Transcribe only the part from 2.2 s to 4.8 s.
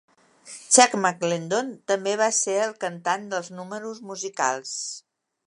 va ser el cantant dels números musicals.